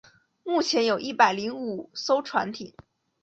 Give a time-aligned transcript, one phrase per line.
[0.43, 2.73] 目前有一百零五艘船艇。